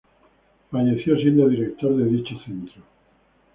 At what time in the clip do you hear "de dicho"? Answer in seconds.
1.95-2.33